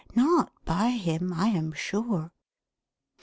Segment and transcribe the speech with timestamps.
[0.15, 2.31] Not by him, I am sure."